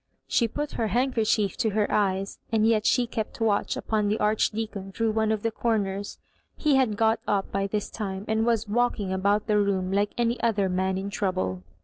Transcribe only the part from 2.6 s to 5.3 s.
yet she kept watch upon the Archdeacon through